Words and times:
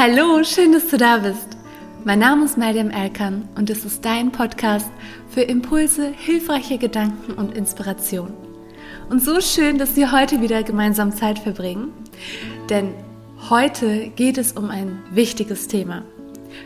Hallo, 0.00 0.44
schön, 0.44 0.70
dass 0.70 0.86
du 0.86 0.96
da 0.96 1.18
bist. 1.18 1.56
Mein 2.04 2.20
Name 2.20 2.44
ist 2.44 2.56
Mariam 2.56 2.88
Erkan 2.88 3.48
und 3.56 3.68
es 3.68 3.84
ist 3.84 4.04
dein 4.04 4.30
Podcast 4.30 4.88
für 5.28 5.40
Impulse, 5.40 6.12
hilfreiche 6.16 6.78
Gedanken 6.78 7.32
und 7.32 7.56
Inspiration. 7.56 8.32
Und 9.10 9.24
so 9.24 9.40
schön, 9.40 9.76
dass 9.76 9.96
wir 9.96 10.12
heute 10.12 10.40
wieder 10.40 10.62
gemeinsam 10.62 11.10
Zeit 11.10 11.40
verbringen, 11.40 11.92
denn 12.70 12.94
heute 13.50 14.10
geht 14.10 14.38
es 14.38 14.52
um 14.52 14.70
ein 14.70 15.02
wichtiges 15.10 15.66
Thema. 15.66 16.04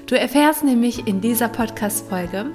Du 0.04 0.14
erfährst 0.14 0.62
nämlich 0.62 1.06
in 1.06 1.22
dieser 1.22 1.48
Podcast-Folge, 1.48 2.52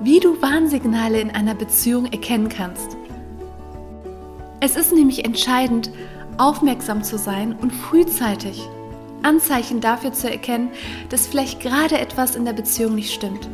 wie 0.00 0.20
du 0.20 0.40
Warnsignale 0.40 1.20
in 1.20 1.32
einer 1.32 1.56
Beziehung 1.56 2.06
erkennen 2.06 2.48
kannst. 2.48 2.96
Es 4.60 4.76
ist 4.76 4.92
nämlich 4.92 5.24
entscheidend, 5.24 5.90
aufmerksam 6.38 7.02
zu 7.02 7.18
sein 7.18 7.52
und 7.60 7.72
frühzeitig 7.72 8.68
Anzeichen 9.22 9.80
dafür 9.80 10.12
zu 10.12 10.30
erkennen, 10.30 10.70
dass 11.08 11.26
vielleicht 11.26 11.60
gerade 11.60 11.98
etwas 11.98 12.36
in 12.36 12.44
der 12.44 12.52
Beziehung 12.52 12.94
nicht 12.94 13.12
stimmt. 13.12 13.48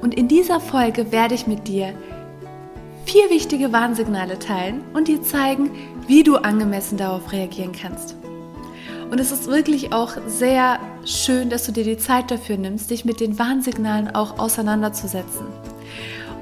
Und 0.00 0.14
in 0.14 0.28
dieser 0.28 0.60
Folge 0.60 1.12
werde 1.12 1.34
ich 1.34 1.46
mit 1.46 1.68
dir 1.68 1.94
vier 3.04 3.30
wichtige 3.30 3.72
Warnsignale 3.72 4.38
teilen 4.38 4.82
und 4.94 5.08
dir 5.08 5.22
zeigen, 5.22 5.70
wie 6.06 6.22
du 6.22 6.36
angemessen 6.36 6.98
darauf 6.98 7.32
reagieren 7.32 7.72
kannst. 7.72 8.16
Und 9.10 9.20
es 9.20 9.30
ist 9.30 9.46
wirklich 9.46 9.92
auch 9.92 10.14
sehr 10.26 10.78
schön, 11.04 11.50
dass 11.50 11.66
du 11.66 11.72
dir 11.72 11.84
die 11.84 11.98
Zeit 11.98 12.30
dafür 12.30 12.56
nimmst, 12.56 12.90
dich 12.90 13.04
mit 13.04 13.20
den 13.20 13.38
Warnsignalen 13.38 14.14
auch 14.14 14.38
auseinanderzusetzen. 14.38 15.46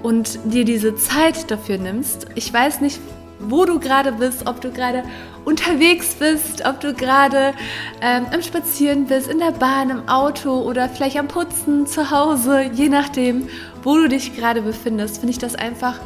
Und 0.02 0.38
dir 0.44 0.64
diese 0.64 0.94
Zeit 0.94 1.50
dafür 1.50 1.78
nimmst. 1.78 2.26
Ich 2.36 2.52
weiß 2.52 2.80
nicht, 2.80 3.00
wo 3.40 3.64
du 3.64 3.78
gerade 3.80 4.12
bist, 4.12 4.46
ob 4.46 4.60
du 4.60 4.70
gerade 4.70 5.04
unterwegs 5.44 6.14
bist, 6.14 6.64
ob 6.66 6.80
du 6.80 6.94
gerade 6.94 7.54
ähm, 8.00 8.26
am 8.32 8.42
Spazieren 8.42 9.06
bist, 9.06 9.28
in 9.28 9.38
der 9.38 9.52
Bahn, 9.52 9.90
im 9.90 10.08
Auto 10.08 10.60
oder 10.60 10.88
vielleicht 10.88 11.18
am 11.18 11.28
Putzen 11.28 11.86
zu 11.86 12.10
Hause, 12.10 12.62
je 12.62 12.88
nachdem, 12.88 13.48
wo 13.82 13.96
du 13.96 14.08
dich 14.08 14.36
gerade 14.36 14.62
befindest, 14.62 15.18
finde 15.18 15.32
ich 15.32 15.38
das 15.38 15.54
einfach 15.54 15.98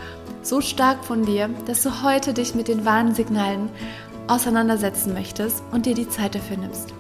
so 0.43 0.61
stark 0.61 1.05
von 1.05 1.25
dir, 1.25 1.51
dass 1.67 1.83
du 1.83 2.03
heute 2.03 2.33
dich 2.35 2.55
mit 2.55 2.69
den 2.69 2.85
Warnsignalen 2.85 3.71
auseinandersetzen 4.29 5.13
möchtest 5.13 5.63
und 5.73 5.87
dir 5.87 5.95
die 5.95 6.09
Zeit 6.09 6.35
dafür 6.35 6.57
nimmst. 6.57 6.95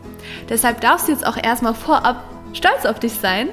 Deshalb 0.49 0.81
darfst 0.81 1.09
du 1.09 1.13
jetzt 1.13 1.27
auch 1.27 1.37
erstmal 1.37 1.75
vorab 1.75 2.25
stolz 2.53 2.87
auf 2.87 3.01
dich 3.01 3.15
sein 3.15 3.49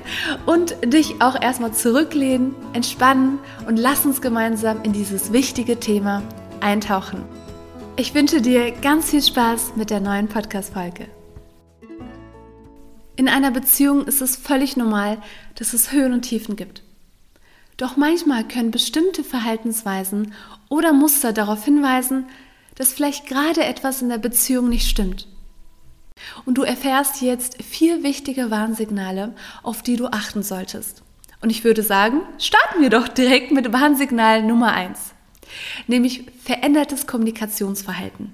und 0.45 0.75
dich 0.85 1.21
auch 1.21 1.41
erstmal 1.41 1.73
zurücklehnen, 1.73 2.55
entspannen 2.73 3.39
und 3.67 3.77
lass 3.77 4.05
uns 4.05 4.21
gemeinsam 4.21 4.83
in 4.83 4.93
dieses 4.93 5.33
wichtige 5.33 5.79
Thema 5.79 6.21
eintauchen. 6.61 7.23
Ich 7.97 8.13
wünsche 8.13 8.41
dir 8.41 8.71
ganz 8.71 9.09
viel 9.09 9.21
Spaß 9.21 9.73
mit 9.75 9.89
der 9.89 9.99
neuen 9.99 10.27
Podcast-Folge. 10.27 11.07
In 13.15 13.27
einer 13.27 13.51
Beziehung 13.51 14.05
ist 14.05 14.21
es 14.21 14.35
völlig 14.35 14.77
normal, 14.77 15.21
dass 15.55 15.73
es 15.73 15.91
Höhen 15.91 16.13
und 16.13 16.21
Tiefen 16.21 16.55
gibt. 16.55 16.83
Doch 17.77 17.97
manchmal 17.97 18.47
können 18.47 18.71
bestimmte 18.71 19.23
Verhaltensweisen 19.23 20.33
oder 20.69 20.93
Muster 20.93 21.33
darauf 21.33 21.65
hinweisen, 21.65 22.25
dass 22.75 22.93
vielleicht 22.93 23.27
gerade 23.27 23.63
etwas 23.63 24.01
in 24.01 24.09
der 24.09 24.17
Beziehung 24.17 24.69
nicht 24.69 24.89
stimmt. 24.89 25.27
Und 26.45 26.57
du 26.57 26.63
erfährst 26.63 27.21
jetzt 27.21 27.61
vier 27.61 28.03
wichtige 28.03 28.51
Warnsignale, 28.51 29.35
auf 29.63 29.81
die 29.81 29.97
du 29.97 30.07
achten 30.07 30.43
solltest. 30.43 31.03
Und 31.41 31.49
ich 31.49 31.63
würde 31.63 31.83
sagen, 31.83 32.21
starten 32.37 32.81
wir 32.81 32.89
doch 32.89 33.07
direkt 33.07 33.51
mit 33.51 33.73
Warnsignal 33.73 34.43
Nummer 34.43 34.71
eins 34.73 35.10
nämlich 35.87 36.25
verändertes 36.43 37.07
Kommunikationsverhalten. 37.07 38.33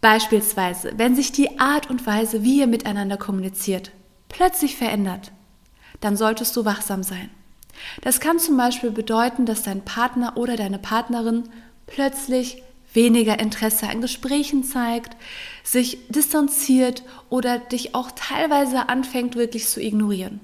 Beispielsweise, 0.00 0.92
wenn 0.96 1.16
sich 1.16 1.32
die 1.32 1.58
Art 1.58 1.90
und 1.90 2.06
Weise, 2.06 2.42
wie 2.42 2.60
ihr 2.60 2.66
miteinander 2.66 3.16
kommuniziert, 3.16 3.90
plötzlich 4.28 4.76
verändert, 4.76 5.32
dann 6.00 6.16
solltest 6.16 6.54
du 6.56 6.64
wachsam 6.64 7.02
sein. 7.02 7.30
Das 8.02 8.20
kann 8.20 8.38
zum 8.38 8.56
Beispiel 8.56 8.90
bedeuten, 8.90 9.46
dass 9.46 9.62
dein 9.62 9.84
Partner 9.84 10.36
oder 10.36 10.56
deine 10.56 10.78
Partnerin 10.78 11.48
plötzlich 11.86 12.62
weniger 12.92 13.38
Interesse 13.38 13.88
an 13.88 14.00
Gesprächen 14.00 14.64
zeigt, 14.64 15.16
sich 15.62 15.98
distanziert 16.08 17.02
oder 17.28 17.58
dich 17.58 17.94
auch 17.94 18.10
teilweise 18.12 18.88
anfängt 18.88 19.36
wirklich 19.36 19.68
zu 19.68 19.80
ignorieren. 19.80 20.40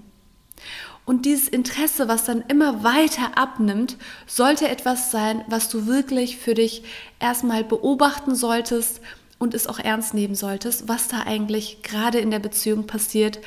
Und 1.05 1.27
dieses 1.27 1.49
Interesse, 1.49 2.07
was 2.07 2.25
dann 2.25 2.45
immer 2.49 2.85
weiter 2.85 3.37
abnimmt, 3.37 3.97
sollte 4.27 4.69
etwas 4.69 5.11
sein, 5.11 5.45
was 5.49 5.69
du 5.69 5.87
wirklich 5.87 6.37
für 6.37 6.55
dich 6.55 6.85
erstmal 7.19 7.65
beobachten 7.65 8.37
solltest 8.37 9.01
und 9.39 9.55
es 9.55 9.67
auch 9.67 9.81
ernst 9.81 10.15
nehmen 10.15 10.37
solltest, 10.37 10.87
was 10.87 11.09
da 11.09 11.23
eigentlich 11.23 11.83
gerade 11.83 12.19
in 12.19 12.31
der 12.31 12.39
Beziehung 12.39 12.87
passiert. 12.87 13.41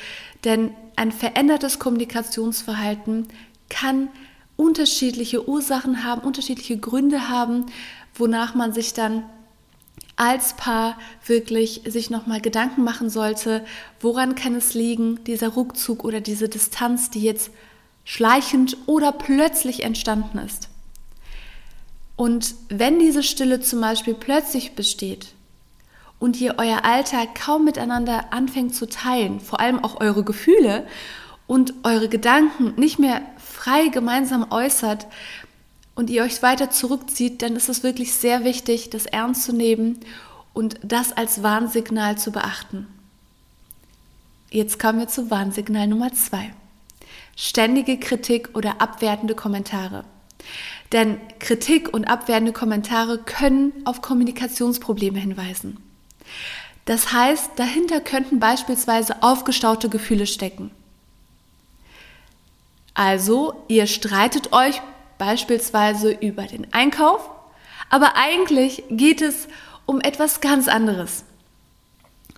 Denn 0.44 0.72
ein 0.96 1.12
verändertes 1.12 1.78
Kommunikationsverhalten 1.78 3.28
kann 3.70 4.08
unterschiedliche 4.56 5.48
Ursachen 5.48 6.04
haben, 6.04 6.20
unterschiedliche 6.20 6.78
Gründe 6.78 7.30
haben, 7.30 7.66
wonach 8.14 8.54
man 8.54 8.72
sich 8.72 8.92
dann 8.92 9.24
als 10.16 10.54
Paar 10.56 10.98
wirklich 11.24 11.82
sich 11.86 12.08
nochmal 12.08 12.40
Gedanken 12.40 12.82
machen 12.82 13.10
sollte, 13.10 13.64
woran 14.00 14.34
kann 14.34 14.54
es 14.54 14.72
liegen, 14.74 15.22
dieser 15.24 15.56
Rückzug 15.56 16.04
oder 16.04 16.20
diese 16.20 16.48
Distanz, 16.48 17.10
die 17.10 17.22
jetzt 17.22 17.50
schleichend 18.04 18.78
oder 18.86 19.12
plötzlich 19.12 19.82
entstanden 19.82 20.38
ist. 20.38 20.68
Und 22.16 22.54
wenn 22.70 22.98
diese 22.98 23.22
Stille 23.22 23.60
zum 23.60 23.82
Beispiel 23.82 24.14
plötzlich 24.14 24.74
besteht 24.74 25.34
und 26.18 26.40
ihr 26.40 26.54
euer 26.56 26.84
Alltag 26.84 27.34
kaum 27.34 27.64
miteinander 27.64 28.32
anfängt 28.32 28.74
zu 28.74 28.88
teilen, 28.88 29.38
vor 29.40 29.60
allem 29.60 29.84
auch 29.84 30.00
eure 30.00 30.24
Gefühle 30.24 30.86
und 31.46 31.74
eure 31.82 32.08
Gedanken 32.08 32.72
nicht 32.80 32.98
mehr 32.98 33.20
frei 33.36 33.88
gemeinsam 33.88 34.50
äußert, 34.50 35.06
und 35.96 36.10
ihr 36.10 36.22
euch 36.22 36.42
weiter 36.42 36.70
zurückzieht, 36.70 37.42
dann 37.42 37.56
ist 37.56 37.68
es 37.68 37.82
wirklich 37.82 38.12
sehr 38.12 38.44
wichtig, 38.44 38.90
das 38.90 39.06
ernst 39.06 39.42
zu 39.42 39.52
nehmen 39.52 39.98
und 40.52 40.78
das 40.82 41.12
als 41.12 41.42
Warnsignal 41.42 42.16
zu 42.16 42.30
beachten. 42.30 42.86
Jetzt 44.50 44.78
kommen 44.78 45.00
wir 45.00 45.08
zu 45.08 45.30
Warnsignal 45.30 45.88
Nummer 45.88 46.12
zwei. 46.12 46.52
Ständige 47.34 47.98
Kritik 47.98 48.50
oder 48.54 48.80
abwertende 48.80 49.34
Kommentare. 49.34 50.04
Denn 50.92 51.18
Kritik 51.40 51.92
und 51.92 52.04
abwertende 52.04 52.52
Kommentare 52.52 53.18
können 53.18 53.72
auf 53.84 54.02
Kommunikationsprobleme 54.02 55.18
hinweisen. 55.18 55.78
Das 56.84 57.12
heißt, 57.12 57.50
dahinter 57.56 58.00
könnten 58.00 58.38
beispielsweise 58.38 59.22
aufgestaute 59.22 59.88
Gefühle 59.88 60.26
stecken. 60.26 60.70
Also, 62.94 63.64
ihr 63.68 63.86
streitet 63.86 64.52
euch 64.52 64.80
beispielsweise 65.18 66.12
über 66.12 66.44
den 66.44 66.72
Einkauf, 66.72 67.30
aber 67.90 68.16
eigentlich 68.16 68.84
geht 68.90 69.22
es 69.22 69.48
um 69.86 70.00
etwas 70.00 70.40
ganz 70.40 70.68
anderes. 70.68 71.24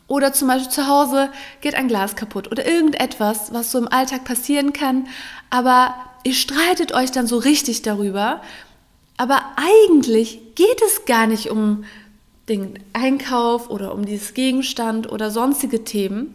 Oder 0.06 0.32
zum 0.32 0.48
Beispiel 0.48 0.70
zu 0.70 0.88
Hause 0.88 1.30
geht 1.60 1.74
ein 1.74 1.88
Glas 1.88 2.16
kaputt 2.16 2.50
oder 2.50 2.66
irgendetwas, 2.66 3.52
was 3.52 3.70
so 3.70 3.78
im 3.78 3.88
Alltag 3.88 4.24
passieren 4.24 4.72
kann, 4.72 5.06
aber 5.50 5.94
ihr 6.24 6.34
streitet 6.34 6.92
euch 6.92 7.10
dann 7.10 7.26
so 7.26 7.36
richtig 7.36 7.82
darüber. 7.82 8.40
Aber 9.18 9.42
eigentlich 9.56 10.40
geht 10.54 10.80
es 10.86 11.04
gar 11.04 11.26
nicht 11.26 11.50
um 11.50 11.84
den 12.48 12.78
Einkauf 12.94 13.68
oder 13.68 13.92
um 13.92 14.06
dieses 14.06 14.32
Gegenstand 14.32 15.10
oder 15.12 15.30
sonstige 15.30 15.84
Themen, 15.84 16.34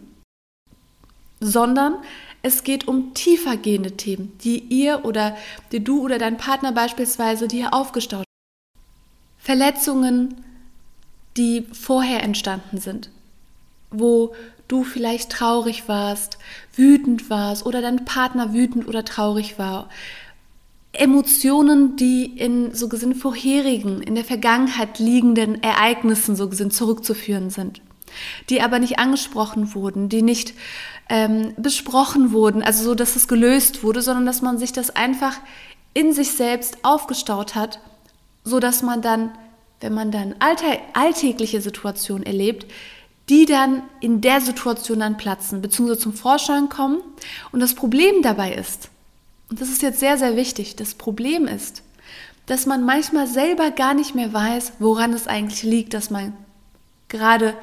sondern 1.39 1.95
es 2.43 2.65
geht 2.65 2.87
um 2.89 3.13
tiefergehende 3.13 3.93
Themen, 3.93 4.37
die 4.43 4.59
ihr 4.59 5.05
oder 5.05 5.35
die 5.71 5.81
du 5.83 6.01
oder 6.01 6.17
dein 6.17 6.37
Partner 6.37 6.73
beispielsweise 6.73 7.47
dir 7.47 7.73
aufgestaut 7.73 8.19
hat. 8.19 8.27
Verletzungen, 9.37 10.35
die 11.37 11.65
vorher 11.71 12.21
entstanden 12.21 12.77
sind, 12.77 13.09
wo 13.91 14.35
du 14.67 14.83
vielleicht 14.83 15.31
traurig 15.31 15.87
warst, 15.87 16.37
wütend 16.75 17.29
warst 17.29 17.65
oder 17.65 17.81
dein 17.81 18.05
Partner 18.05 18.53
wütend 18.53 18.87
oder 18.87 19.05
traurig 19.05 19.57
war. 19.57 19.89
Emotionen, 20.91 21.95
die 21.95 22.25
in 22.25 22.75
so 22.75 22.89
gesehen 22.89 23.15
vorherigen, 23.15 24.01
in 24.01 24.15
der 24.15 24.25
Vergangenheit 24.25 24.99
liegenden 24.99 25.63
Ereignissen 25.63 26.35
so 26.35 26.49
gesehen 26.49 26.71
zurückzuführen 26.71 27.49
sind, 27.49 27.81
die 28.49 28.61
aber 28.61 28.79
nicht 28.79 28.99
angesprochen 28.99 29.73
wurden, 29.73 30.09
die 30.09 30.21
nicht 30.21 30.53
ähm, 31.09 31.53
besprochen 31.57 32.31
wurden, 32.31 32.63
also 32.63 32.83
so, 32.83 32.95
dass 32.95 33.15
es 33.15 33.27
gelöst 33.27 33.83
wurde, 33.83 34.01
sondern 34.01 34.25
dass 34.25 34.41
man 34.41 34.57
sich 34.57 34.71
das 34.71 34.95
einfach 34.95 35.39
in 35.93 36.13
sich 36.13 36.31
selbst 36.31 36.77
aufgestaut 36.83 37.55
hat, 37.55 37.79
so 38.43 38.59
dass 38.59 38.81
man 38.81 39.01
dann, 39.01 39.31
wenn 39.79 39.93
man 39.93 40.11
dann 40.11 40.35
alltä 40.39 40.79
alltägliche 40.93 41.61
Situationen 41.61 42.25
erlebt, 42.25 42.65
die 43.29 43.45
dann 43.45 43.83
in 44.01 44.21
der 44.21 44.41
Situation 44.41 44.99
dann 44.99 45.17
platzen, 45.17 45.61
beziehungsweise 45.61 45.99
zum 45.99 46.13
Vorschein 46.13 46.69
kommen. 46.69 47.01
Und 47.51 47.61
das 47.61 47.73
Problem 47.73 48.21
dabei 48.21 48.53
ist, 48.53 48.89
und 49.49 49.61
das 49.61 49.69
ist 49.69 49.81
jetzt 49.81 49.99
sehr, 49.99 50.17
sehr 50.17 50.35
wichtig, 50.35 50.75
das 50.75 50.95
Problem 50.95 51.47
ist, 51.47 51.83
dass 52.45 52.65
man 52.65 52.83
manchmal 52.83 53.27
selber 53.27 53.71
gar 53.71 53.93
nicht 53.93 54.15
mehr 54.15 54.33
weiß, 54.33 54.73
woran 54.79 55.13
es 55.13 55.27
eigentlich 55.27 55.63
liegt, 55.63 55.93
dass 55.93 56.09
man 56.09 56.33
gerade 57.07 57.53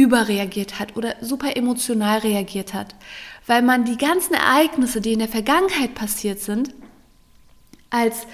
überreagiert 0.00 0.80
hat 0.80 0.96
oder 0.96 1.14
super 1.20 1.56
emotional 1.56 2.20
reagiert 2.20 2.72
hat, 2.72 2.94
weil 3.46 3.60
man 3.60 3.84
die 3.84 3.98
ganzen 3.98 4.32
Ereignisse, 4.32 5.02
die 5.02 5.12
in 5.12 5.18
der 5.18 5.28
Vergangenheit 5.28 5.94
passiert 5.94 6.40
sind, 6.40 6.72
als 7.90 8.26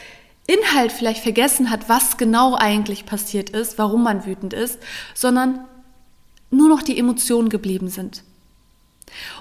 Inhalt 0.47 0.93
vielleicht 0.93 1.25
vergessen 1.25 1.69
hat, 1.69 1.89
was 1.89 2.19
genau 2.19 2.55
eigentlich 2.55 3.05
passiert 3.05 3.51
ist, 3.51 3.79
warum 3.79 4.05
man 4.05 4.27
wütend 4.27 4.53
ist, 4.53 4.79
sondern 5.13 5.65
nur 6.53 6.69
noch 6.69 6.83
die 6.83 6.97
Emotionen 6.97 7.49
geblieben 7.49 7.89
sind. 7.89 8.23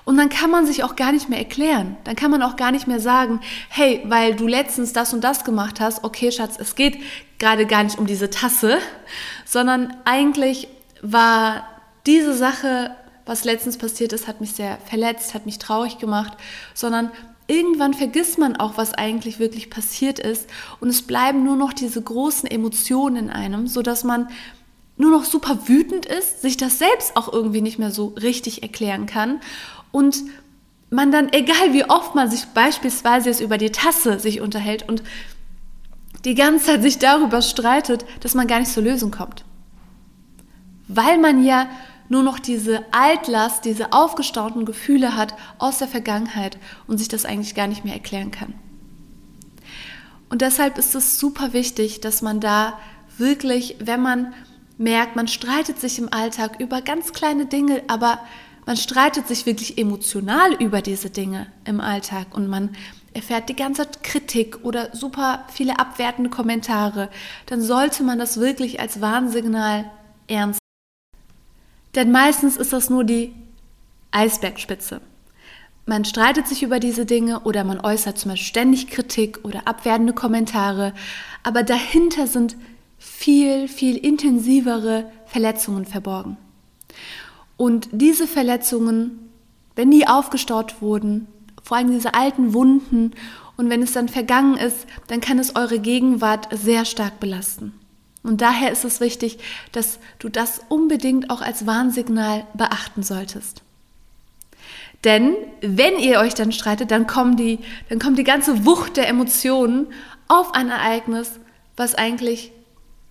Und 0.04 0.18
dann 0.18 0.30
kann 0.30 0.50
man 0.50 0.66
sich 0.66 0.84
auch 0.84 0.96
gar 0.96 1.12
nicht 1.12 1.30
mehr 1.30 1.38
erklären. 1.38 1.96
Dann 2.06 2.16
kann 2.16 2.32
man 2.32 2.42
auch 2.42 2.56
gar 2.56 2.72
nicht 2.72 2.88
mehr 2.88 3.00
sagen, 3.00 3.40
hey, 3.70 4.02
weil 4.06 4.36
du 4.36 4.48
letztens 4.48 4.94
das 4.94 5.14
und 5.14 5.24
das 5.24 5.44
gemacht 5.44 5.80
hast, 5.80 6.04
okay, 6.04 6.32
Schatz, 6.32 6.58
es 6.60 6.76
geht 6.76 6.98
gerade 7.38 7.68
gar 7.68 7.84
nicht 7.84 8.00
um 8.00 8.08
diese 8.08 8.32
Tasse, 8.32 8.80
sondern 9.46 9.96
eigentlich 10.06 10.70
war 11.04 11.75
diese 12.06 12.36
Sache, 12.36 12.96
was 13.26 13.44
letztens 13.44 13.78
passiert 13.78 14.14
ist, 14.14 14.28
hat 14.28 14.42
mich 14.42 14.52
sehr 14.52 14.78
verletzt, 14.86 15.34
hat 15.34 15.46
mich 15.46 15.60
traurig 15.60 15.98
gemacht, 15.98 16.34
sondern 16.74 17.12
irgendwann 17.48 17.94
vergisst 17.94 18.38
man 18.38 18.56
auch, 18.56 18.78
was 18.78 18.94
eigentlich 18.94 19.40
wirklich 19.40 19.70
passiert 19.70 20.20
ist 20.20 20.50
und 20.80 20.90
es 20.90 21.02
bleiben 21.02 21.44
nur 21.44 21.56
noch 21.56 21.74
diese 21.74 22.02
großen 22.02 22.50
Emotionen 22.50 23.16
in 23.18 23.30
einem, 23.30 23.68
so 23.68 23.82
dass 23.82 24.04
man 24.04 24.30
nur 24.98 25.12
noch 25.12 25.26
super 25.26 25.68
wütend 25.68 26.06
ist, 26.06 26.42
sich 26.42 26.58
das 26.58 26.80
selbst 26.80 27.18
auch 27.18 27.32
irgendwie 27.32 27.62
nicht 27.62 27.80
mehr 27.80 27.92
so 27.92 28.08
richtig 28.22 28.64
erklären 28.64 29.06
kann 29.06 29.42
und 29.92 30.24
man 30.90 31.12
dann, 31.12 31.32
egal 31.34 31.74
wie 31.74 31.86
oft 31.86 32.16
man 32.16 32.30
sich 32.30 32.46
beispielsweise 32.46 33.30
jetzt 33.30 33.42
über 33.42 33.58
die 33.58 33.72
Tasse 33.72 34.20
sich 34.20 34.42
unterhält 34.42 34.88
und 34.88 35.04
die 36.24 36.36
ganze 36.36 36.66
Zeit 36.66 36.82
sich 36.82 36.98
darüber 36.98 37.42
streitet, 37.42 38.06
dass 38.22 38.34
man 38.34 38.48
gar 38.48 38.60
nicht 38.60 38.72
zur 38.72 38.84
Lösung 38.84 39.12
kommt. 39.12 39.44
Weil 40.88 41.18
man 41.18 41.44
ja 41.44 41.68
nur 42.10 42.24
noch 42.24 42.40
diese 42.40 42.86
Altlast, 42.92 43.66
diese 43.66 43.94
aufgestauten 43.94 44.66
Gefühle 44.66 45.16
hat 45.16 45.36
aus 45.58 45.80
der 45.80 45.88
Vergangenheit 45.88 46.58
und 46.88 46.98
sich 46.98 47.08
das 47.08 47.26
eigentlich 47.26 47.56
gar 47.56 47.68
nicht 47.68 47.84
mehr 47.84 47.94
erklären 47.94 48.32
kann. 48.32 48.54
Und 50.30 50.42
deshalb 50.42 50.78
ist 50.78 50.96
es 50.96 51.20
super 51.20 51.54
wichtig, 51.54 52.02
dass 52.02 52.22
man 52.22 52.40
da 52.40 52.78
wirklich, 53.18 53.78
wenn 53.80 54.02
man 54.02 54.34
merkt, 54.78 55.16
man 55.16 55.28
streitet 55.28 55.80
sich 55.80 56.00
im 56.00 56.12
Alltag 56.12 56.60
über 56.60 56.82
ganz 56.82 57.14
kleine 57.14 57.46
Dinge, 57.46 57.84
aber 57.88 58.20
man 58.66 58.78
streitet 58.78 59.28
sich 59.28 59.46
wirklich 59.46 59.78
emotional 59.78 60.54
über 60.56 60.82
diese 60.82 61.10
Dinge 61.10 61.48
im 61.66 61.80
Alltag 61.80 62.28
und 62.34 62.48
man 62.48 62.76
erfährt 63.14 63.48
die 63.48 63.56
ganze 63.56 63.88
Kritik 64.04 64.60
oder 64.64 64.94
super 64.94 65.46
viele 65.54 65.80
abwertende 65.80 66.30
Kommentare, 66.30 67.10
dann 67.46 67.62
sollte 67.62 68.04
man 68.04 68.20
das 68.20 68.40
wirklich 68.40 68.80
als 68.82 69.00
Warnsignal 69.00 69.90
ernst 70.28 70.60
denn 71.96 72.12
meistens 72.12 72.58
ist 72.58 72.74
das 72.74 72.90
nur 72.90 73.04
die 73.04 73.34
Eisbergspitze. 74.12 75.02
Man 75.86 76.04
streitet 76.04 76.48
sich 76.48 76.64
über 76.64 76.80
diese 76.80 77.06
Dinge 77.06 77.42
oder 77.42 77.64
man 77.64 77.80
äußert 77.80 78.18
zum 78.18 78.32
Beispiel 78.32 78.48
ständig 78.48 78.88
Kritik 78.88 79.40
oder 79.44 79.68
abwertende 79.68 80.14
Kommentare, 80.14 80.94
aber 81.44 81.64
dahinter 81.64 82.26
sind 82.26 82.56
viel, 82.98 83.68
viel 83.68 83.98
intensivere 83.98 85.12
Verletzungen 85.28 85.86
verborgen. 85.86 86.38
Und 87.58 87.88
diese 87.92 88.26
Verletzungen, 88.26 89.30
wenn 89.76 89.92
die 89.92 90.08
aufgestaut 90.08 90.82
wurden, 90.82 91.28
vor 91.62 91.78
allem 91.78 91.92
diese 91.92 92.14
alten 92.14 92.54
Wunden, 92.54 93.12
und 93.58 93.70
wenn 93.70 93.82
es 93.82 93.94
dann 93.94 94.10
vergangen 94.10 94.58
ist, 94.58 94.86
dann 95.08 95.22
kann 95.22 95.40
es 95.40 95.56
eure 95.56 95.80
Gegenwart 95.80 96.50
sehr 96.52 96.84
stark 96.84 97.20
belasten. 97.20 97.74
Und 98.26 98.42
daher 98.42 98.72
ist 98.72 98.84
es 98.84 99.00
wichtig, 99.00 99.38
dass 99.72 100.00
du 100.20 100.30
das 100.30 100.62
unbedingt 100.68 101.30
auch 101.30 101.42
als 101.42 101.68
Warnsignal 101.68 102.46
beachten 102.54 103.04
solltest. 103.04 103.62
Denn 105.04 105.36
wenn 105.62 106.00
ihr 106.00 106.20
euch 106.20 106.34
dann 106.34 106.52
streitet, 106.52 106.90
dann, 106.90 107.06
kommen 107.06 107.38
die, 107.38 107.60
dann 107.90 108.00
kommt 108.00 108.18
die 108.18 108.24
ganze 108.24 108.66
Wucht 108.66 108.98
der 108.98 109.08
Emotionen 109.08 109.88
auf 110.28 110.56
ein 110.56 110.70
Ereignis, 110.70 111.40
was 111.78 111.94
eigentlich 111.94 112.52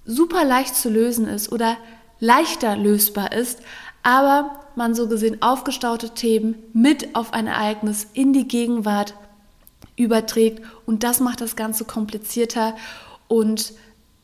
super 0.05 0.45
leicht 0.45 0.75
zu 0.75 0.91
lösen 0.91 1.29
ist 1.29 1.53
oder 1.53 1.77
leichter 2.19 2.77
lösbar 2.77 3.33
ist, 3.33 3.61
aber 4.03 4.61
man 4.75 4.95
so 4.95 5.09
gesehen 5.09 5.41
aufgestaute 5.43 6.11
Themen 6.11 6.57
mit 6.73 7.15
auf 7.15 7.33
ein 7.33 7.47
Ereignis 7.47 8.09
in 8.13 8.33
die 8.33 8.49
Gegenwart 8.49 9.15
überträgt 9.97 10.63
und 10.87 11.05
das 11.05 11.21
macht 11.21 11.41
das 11.41 11.55
Ganze 11.55 11.85
komplizierter 11.85 12.75
und 13.29 13.73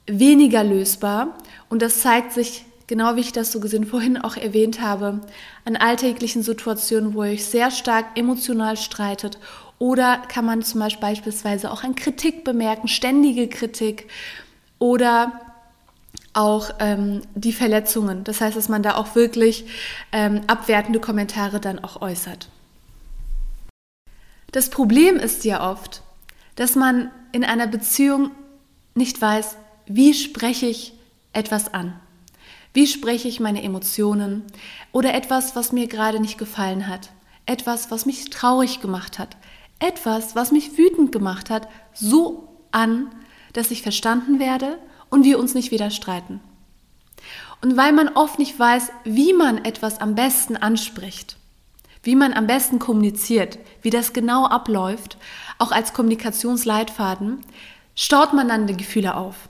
weniger 0.06 0.64
lösbar. 0.64 1.36
Und 1.68 1.82
das 1.82 2.00
zeigt 2.00 2.32
sich, 2.32 2.64
genau 2.86 3.16
wie 3.16 3.20
ich 3.20 3.32
das 3.32 3.52
so 3.52 3.60
gesehen 3.60 3.86
vorhin 3.86 4.18
auch 4.18 4.36
erwähnt 4.36 4.80
habe, 4.80 5.20
an 5.64 5.76
alltäglichen 5.76 6.42
Situationen, 6.42 7.14
wo 7.14 7.22
ihr 7.24 7.32
euch 7.32 7.44
sehr 7.44 7.70
stark 7.70 8.18
emotional 8.18 8.76
streitet. 8.76 9.38
Oder 9.78 10.18
kann 10.28 10.44
man 10.44 10.62
zum 10.62 10.80
Beispiel 10.80 11.00
beispielsweise 11.00 11.70
auch 11.70 11.84
an 11.84 11.94
Kritik 11.94 12.44
bemerken, 12.44 12.88
ständige 12.88 13.48
Kritik 13.48 14.08
oder 14.78 15.40
auch 16.32 16.70
ähm, 16.78 17.22
die 17.34 17.52
Verletzungen. 17.52 18.24
Das 18.24 18.40
heißt, 18.40 18.56
dass 18.56 18.68
man 18.68 18.82
da 18.82 18.96
auch 18.96 19.14
wirklich 19.14 19.66
ähm, 20.12 20.42
abwertende 20.46 21.00
Kommentare 21.00 21.60
dann 21.60 21.78
auch 21.78 22.02
äußert. 22.02 22.48
Das 24.52 24.68
Problem 24.68 25.16
ist 25.16 25.44
ja 25.44 25.70
oft, 25.70 26.02
dass 26.56 26.74
man 26.74 27.10
in 27.32 27.44
einer 27.44 27.66
Beziehung 27.66 28.32
nicht 28.94 29.20
weiß, 29.20 29.56
wie 29.92 30.14
spreche 30.14 30.66
ich 30.66 30.92
etwas 31.32 31.74
an? 31.74 31.98
Wie 32.72 32.86
spreche 32.86 33.26
ich 33.26 33.40
meine 33.40 33.64
Emotionen 33.64 34.44
oder 34.92 35.14
etwas, 35.14 35.56
was 35.56 35.72
mir 35.72 35.88
gerade 35.88 36.20
nicht 36.20 36.38
gefallen 36.38 36.86
hat? 36.86 37.10
Etwas, 37.44 37.90
was 37.90 38.06
mich 38.06 38.30
traurig 38.30 38.80
gemacht 38.80 39.18
hat? 39.18 39.36
Etwas, 39.80 40.36
was 40.36 40.52
mich 40.52 40.78
wütend 40.78 41.10
gemacht 41.10 41.50
hat, 41.50 41.66
so 41.92 42.56
an, 42.70 43.10
dass 43.52 43.72
ich 43.72 43.82
verstanden 43.82 44.38
werde 44.38 44.78
und 45.08 45.24
wir 45.24 45.40
uns 45.40 45.54
nicht 45.54 45.72
wieder 45.72 45.90
streiten. 45.90 46.38
Und 47.60 47.76
weil 47.76 47.92
man 47.92 48.10
oft 48.10 48.38
nicht 48.38 48.56
weiß, 48.56 48.92
wie 49.02 49.32
man 49.32 49.64
etwas 49.64 50.00
am 50.00 50.14
besten 50.14 50.56
anspricht, 50.56 51.36
wie 52.04 52.14
man 52.14 52.32
am 52.32 52.46
besten 52.46 52.78
kommuniziert, 52.78 53.58
wie 53.82 53.90
das 53.90 54.12
genau 54.12 54.46
abläuft, 54.46 55.18
auch 55.58 55.72
als 55.72 55.92
Kommunikationsleitfaden, 55.92 57.40
staut 57.96 58.32
man 58.32 58.46
dann 58.46 58.68
die 58.68 58.76
Gefühle 58.76 59.16
auf. 59.16 59.49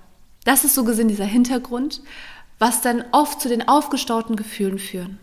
Das 0.51 0.65
ist 0.65 0.75
so 0.75 0.83
gesehen 0.83 1.07
dieser 1.07 1.27
Hintergrund, 1.27 2.03
was 2.59 2.81
dann 2.81 3.05
oft 3.13 3.41
zu 3.41 3.49
den 3.49 3.69
aufgestauten 3.69 4.35
Gefühlen 4.35 4.81
führen. 4.81 5.21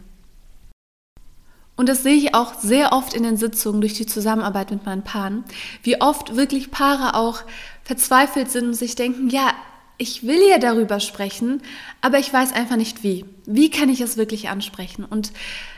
Und 1.76 1.90
das 1.90 2.02
sehe 2.02 2.16
ich 2.16 2.34
auch 2.34 2.54
sehr 2.54 2.94
oft 2.94 3.14
in 3.14 3.24
den 3.24 3.36
Sitzungen 3.36 3.82
durch 3.82 3.94
die 3.94 4.06
Zusammenarbeit 4.06 4.72
mit 4.72 4.86
meinen 4.86 5.04
Paaren, 5.04 5.44
wie 5.84 6.00
oft 6.00 6.38
wirklich 6.38 6.72
Paare 6.72 7.14
auch 7.16 7.42
verzweifelt 7.84 8.50
sind 8.50 8.68
und 8.68 8.76
sich 8.76 8.96
denken, 8.96 9.30
ja, 9.30 9.52
ich 9.98 10.26
will 10.26 10.40
ja 10.50 10.60
darüber 10.60 11.02
sprechen, 11.02 11.62
aber 12.00 12.20
ich 12.20 12.32
weiß 12.32 12.54
einfach 12.54 12.78
nicht 12.78 13.04
wie. 13.04 13.26
Wie 13.50 13.70
kann 13.70 13.88
ich 13.88 14.02
es 14.02 14.18
wirklich 14.18 14.50
ansprechen? 14.50 15.06
Und 15.06 15.32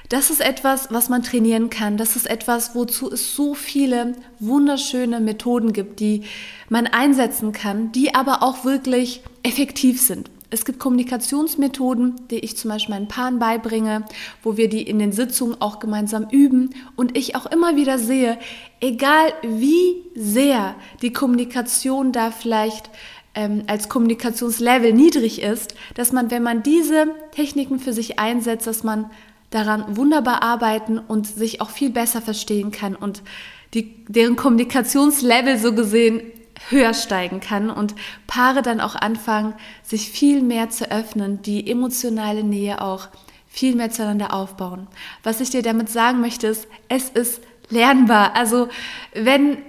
das 0.10 0.32
ist 0.32 0.42
etwas, 0.42 0.88
was 0.90 1.08
man 1.08 1.22
trainieren 1.22 1.70
kann. 1.70 1.98
Das 1.98 2.16
ist 2.16 2.28
etwas, 2.28 2.74
wozu 2.74 3.12
es 3.12 3.36
so 3.36 3.54
viele 3.54 4.16
wunderschöne 4.40 5.20
Methoden 5.20 5.72
gibt, 5.72 6.00
die 6.00 6.24
man 6.68 6.88
einsetzen 6.88 7.52
kann, 7.52 7.92
die 7.92 8.16
aber 8.16 8.42
auch 8.42 8.66
wirklich 8.66 9.22
effektiv 9.44 10.02
sind. 10.02 10.32
Es 10.50 10.66
gibt 10.66 10.80
Kommunikationsmethoden, 10.80 12.28
die 12.32 12.40
ich 12.40 12.58
zum 12.58 12.72
Beispiel 12.72 12.96
meinen 12.96 13.08
Paaren 13.08 13.38
beibringe, 13.38 14.04
wo 14.42 14.58
wir 14.58 14.68
die 14.68 14.82
in 14.82 14.98
den 14.98 15.12
Sitzungen 15.12 15.62
auch 15.62 15.78
gemeinsam 15.78 16.28
üben 16.32 16.72
und 16.96 17.16
ich 17.16 17.36
auch 17.36 17.46
immer 17.46 17.76
wieder 17.76 18.00
sehe, 18.00 18.40
egal 18.82 19.32
wie 19.44 20.04
sehr 20.16 20.76
die 21.04 21.14
Kommunikation 21.14 22.12
da 22.12 22.32
vielleicht 22.32 22.90
ähm, 23.40 23.64
als 23.68 23.88
Kommunikationslevel 23.88 24.92
niedrig 24.92 25.42
ist, 25.42 25.74
dass 25.96 26.12
man, 26.12 26.30
wenn 26.30 26.44
man 26.44 26.62
diese 26.62 27.08
Techniken 27.32 27.80
für 27.80 27.94
sich 27.94 28.20
einsetzt, 28.20 28.68
dass 28.68 28.84
man 28.84 29.10
daran 29.50 29.96
wunderbar 29.96 30.44
arbeiten 30.44 31.00
und 31.00 31.26
sich 31.26 31.62
auch 31.62 31.70
viel 31.70 31.90
besser 31.90 32.22
verstehen 32.22 32.72
kann 32.72 32.96
und 32.96 33.24
die, 33.74 34.04
deren 34.10 34.36
Kommunikationslevel 34.36 35.58
so 35.58 35.74
gesehen 35.74 36.22
höher 36.68 36.94
steigen 36.94 37.40
kann 37.40 37.70
und 37.70 37.96
Paare 38.28 38.62
dann 38.62 38.82
auch 38.82 38.96
anfangen, 38.96 39.54
sich 39.84 40.10
viel 40.10 40.42
mehr 40.44 40.70
zu 40.70 40.92
öffnen, 40.92 41.42
die 41.42 41.72
emotionale 41.72 42.44
Nähe 42.44 42.82
auch 42.82 43.08
viel 43.48 43.74
mehr 43.74 43.90
zueinander 43.90 44.34
aufbauen. 44.34 44.88
Was 45.24 45.40
ich 45.40 45.50
dir 45.50 45.62
damit 45.62 45.88
sagen 45.90 46.20
möchte, 46.20 46.48
ist, 46.48 46.68
es 46.90 47.10
ist 47.10 47.42
lernbar. 47.70 48.36
Also 48.36 48.68
wenn 49.14 49.60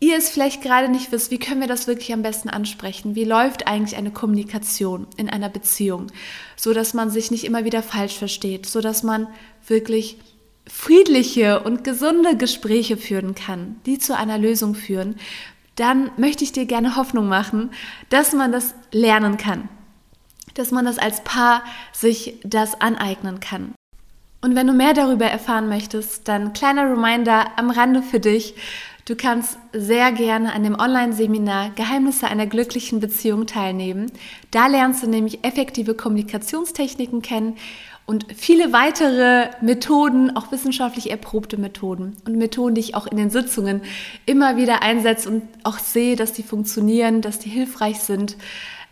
ihr 0.00 0.16
es 0.16 0.30
vielleicht 0.30 0.62
gerade 0.62 0.88
nicht 0.88 1.12
wisst, 1.12 1.30
wie 1.30 1.38
können 1.38 1.60
wir 1.60 1.68
das 1.68 1.86
wirklich 1.86 2.12
am 2.12 2.22
besten 2.22 2.48
ansprechen? 2.48 3.14
Wie 3.14 3.24
läuft 3.24 3.66
eigentlich 3.66 3.96
eine 3.96 4.10
Kommunikation 4.10 5.06
in 5.16 5.28
einer 5.28 5.48
Beziehung, 5.48 6.08
so 6.56 6.72
dass 6.72 6.94
man 6.94 7.10
sich 7.10 7.30
nicht 7.30 7.44
immer 7.44 7.64
wieder 7.64 7.82
falsch 7.82 8.16
versteht, 8.16 8.66
so 8.66 8.80
dass 8.80 9.02
man 9.02 9.28
wirklich 9.66 10.16
friedliche 10.66 11.60
und 11.60 11.84
gesunde 11.84 12.36
Gespräche 12.36 12.96
führen 12.96 13.34
kann, 13.34 13.76
die 13.86 13.98
zu 13.98 14.16
einer 14.16 14.38
Lösung 14.38 14.74
führen, 14.74 15.16
dann 15.76 16.10
möchte 16.16 16.44
ich 16.44 16.52
dir 16.52 16.66
gerne 16.66 16.96
Hoffnung 16.96 17.28
machen, 17.28 17.70
dass 18.08 18.32
man 18.32 18.52
das 18.52 18.74
lernen 18.92 19.36
kann, 19.36 19.68
dass 20.54 20.70
man 20.70 20.84
das 20.84 20.98
als 20.98 21.22
Paar 21.24 21.62
sich 21.92 22.38
das 22.44 22.80
aneignen 22.80 23.40
kann. 23.40 23.74
Und 24.42 24.54
wenn 24.54 24.66
du 24.66 24.72
mehr 24.72 24.94
darüber 24.94 25.26
erfahren 25.26 25.68
möchtest, 25.68 26.26
dann 26.26 26.54
kleiner 26.54 26.90
Reminder 26.90 27.58
am 27.58 27.70
Rande 27.70 28.02
für 28.02 28.20
dich. 28.20 28.54
Du 29.10 29.16
kannst 29.16 29.58
sehr 29.72 30.12
gerne 30.12 30.52
an 30.52 30.62
dem 30.62 30.78
Online-Seminar 30.78 31.70
Geheimnisse 31.70 32.28
einer 32.28 32.46
glücklichen 32.46 33.00
Beziehung 33.00 33.46
teilnehmen. 33.46 34.12
Da 34.52 34.68
lernst 34.68 35.02
du 35.02 35.08
nämlich 35.08 35.42
effektive 35.42 35.94
Kommunikationstechniken 35.94 37.20
kennen 37.20 37.56
und 38.06 38.26
viele 38.36 38.72
weitere 38.72 39.48
Methoden, 39.62 40.36
auch 40.36 40.52
wissenschaftlich 40.52 41.10
erprobte 41.10 41.56
Methoden 41.56 42.18
und 42.24 42.36
Methoden, 42.36 42.76
die 42.76 42.82
ich 42.82 42.94
auch 42.94 43.08
in 43.08 43.16
den 43.16 43.30
Sitzungen 43.30 43.82
immer 44.26 44.56
wieder 44.56 44.80
einsetze 44.84 45.28
und 45.28 45.42
auch 45.64 45.80
sehe, 45.80 46.14
dass 46.14 46.32
die 46.32 46.44
funktionieren, 46.44 47.20
dass 47.20 47.40
die 47.40 47.50
hilfreich 47.50 47.98
sind. 47.98 48.36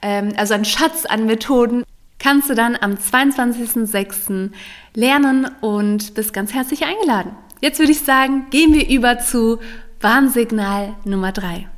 Ähm, 0.02 0.32
also 0.36 0.54
ein 0.54 0.64
Schatz 0.64 1.06
an 1.06 1.26
Methoden 1.26 1.84
kannst 2.18 2.50
du 2.50 2.56
dann 2.56 2.76
am 2.80 2.94
22.06. 2.94 4.50
lernen 4.94 5.48
und 5.60 6.14
bist 6.14 6.32
ganz 6.32 6.54
herzlich 6.54 6.86
eingeladen. 6.86 7.36
Jetzt 7.60 7.78
würde 7.78 7.92
ich 7.92 8.00
sagen, 8.00 8.46
gehen 8.50 8.72
wir 8.74 8.88
über 8.88 9.20
zu 9.20 9.58
Warnsignal 10.00 10.94
Nummer 11.04 11.32
3. 11.32 11.68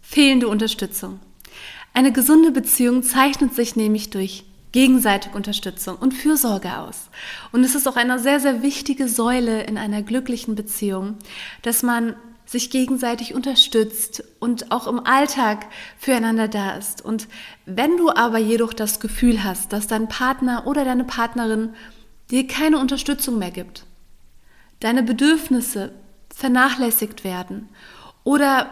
Fehlende 0.00 0.48
Unterstützung. 0.48 1.20
Eine 1.92 2.10
gesunde 2.10 2.52
Beziehung 2.52 3.02
zeichnet 3.02 3.54
sich 3.54 3.76
nämlich 3.76 4.08
durch 4.08 4.46
gegenseitige 4.72 5.36
Unterstützung 5.36 5.96
und 5.96 6.14
Fürsorge 6.14 6.78
aus. 6.78 7.10
Und 7.52 7.64
es 7.64 7.74
ist 7.74 7.86
auch 7.86 7.96
eine 7.96 8.18
sehr, 8.18 8.40
sehr 8.40 8.62
wichtige 8.62 9.08
Säule 9.08 9.64
in 9.64 9.76
einer 9.76 10.00
glücklichen 10.00 10.54
Beziehung, 10.54 11.16
dass 11.60 11.82
man 11.82 12.16
sich 12.46 12.70
gegenseitig 12.70 13.34
unterstützt 13.34 14.24
und 14.40 14.72
auch 14.72 14.86
im 14.86 15.00
Alltag 15.00 15.66
füreinander 15.98 16.48
da 16.48 16.78
ist. 16.78 17.04
Und 17.04 17.28
wenn 17.66 17.98
du 17.98 18.08
aber 18.08 18.38
jedoch 18.38 18.72
das 18.72 19.00
Gefühl 19.00 19.44
hast, 19.44 19.74
dass 19.74 19.86
dein 19.86 20.08
Partner 20.08 20.66
oder 20.66 20.86
deine 20.86 21.04
Partnerin 21.04 21.74
dir 22.30 22.46
keine 22.46 22.78
Unterstützung 22.78 23.38
mehr 23.38 23.50
gibt, 23.50 23.84
deine 24.80 25.02
Bedürfnisse 25.02 25.92
vernachlässigt 26.38 27.24
werden. 27.24 27.68
Oder 28.22 28.70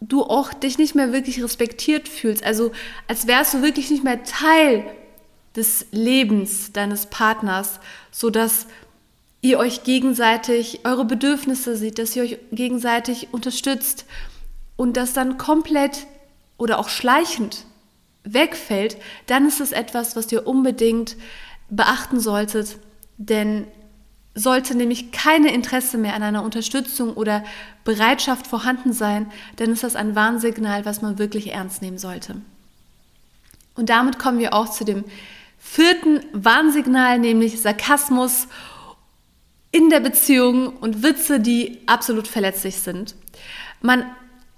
du 0.00 0.22
auch 0.22 0.52
dich 0.52 0.76
nicht 0.76 0.94
mehr 0.94 1.14
wirklich 1.14 1.42
respektiert 1.42 2.10
fühlst, 2.10 2.44
also 2.44 2.72
als 3.08 3.26
wärst 3.26 3.54
du 3.54 3.62
wirklich 3.62 3.90
nicht 3.90 4.04
mehr 4.04 4.22
Teil 4.22 4.84
des 5.56 5.86
Lebens 5.92 6.72
deines 6.72 7.06
Partners, 7.06 7.80
so 8.10 8.28
dass 8.28 8.66
ihr 9.40 9.58
euch 9.58 9.82
gegenseitig 9.82 10.80
eure 10.84 11.06
Bedürfnisse 11.06 11.78
seht, 11.78 11.98
dass 11.98 12.14
ihr 12.14 12.22
euch 12.22 12.38
gegenseitig 12.52 13.28
unterstützt 13.32 14.04
und 14.76 14.98
das 14.98 15.14
dann 15.14 15.38
komplett 15.38 16.06
oder 16.58 16.78
auch 16.78 16.90
schleichend 16.90 17.64
wegfällt, 18.24 18.98
dann 19.26 19.48
ist 19.48 19.60
es 19.60 19.72
etwas, 19.72 20.16
was 20.16 20.30
ihr 20.32 20.46
unbedingt 20.46 21.16
beachten 21.70 22.20
solltet, 22.20 22.76
denn 23.16 23.66
sollte 24.36 24.76
nämlich 24.76 25.10
keine 25.10 25.52
Interesse 25.52 25.98
mehr 25.98 26.14
an 26.14 26.22
einer 26.22 26.44
Unterstützung 26.44 27.14
oder 27.14 27.42
Bereitschaft 27.84 28.46
vorhanden 28.46 28.92
sein, 28.92 29.32
dann 29.56 29.72
ist 29.72 29.82
das 29.82 29.96
ein 29.96 30.14
Warnsignal, 30.14 30.84
was 30.84 31.02
man 31.02 31.18
wirklich 31.18 31.52
ernst 31.52 31.82
nehmen 31.82 31.98
sollte. 31.98 32.36
Und 33.74 33.88
damit 33.88 34.18
kommen 34.18 34.38
wir 34.38 34.54
auch 34.54 34.70
zu 34.70 34.84
dem 34.84 35.04
vierten 35.58 36.20
Warnsignal, 36.32 37.18
nämlich 37.18 37.60
Sarkasmus 37.60 38.46
in 39.72 39.90
der 39.90 40.00
Beziehung 40.00 40.76
und 40.76 41.02
Witze, 41.02 41.40
die 41.40 41.80
absolut 41.86 42.28
verletzlich 42.28 42.76
sind. 42.76 43.14
Man 43.80 44.04